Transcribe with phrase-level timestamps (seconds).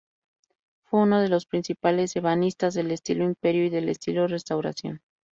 [0.83, 5.03] Fue uno de los principales ebanistas del estilo Imperio y del estilo Restauración.